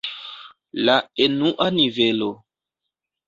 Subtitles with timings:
[0.87, 0.95] La
[1.25, 2.31] enua nivelo.